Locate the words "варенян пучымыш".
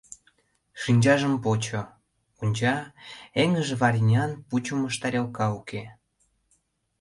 3.81-4.95